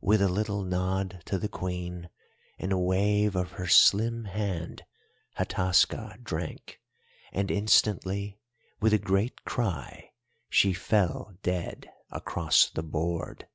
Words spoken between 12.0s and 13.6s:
across the board.